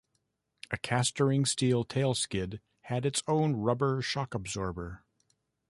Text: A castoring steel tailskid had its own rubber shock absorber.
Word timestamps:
A 0.71 0.77
castoring 0.79 1.45
steel 1.45 1.85
tailskid 1.85 2.59
had 2.85 3.05
its 3.05 3.21
own 3.27 3.53
rubber 3.57 4.01
shock 4.01 4.33
absorber. 4.33 5.05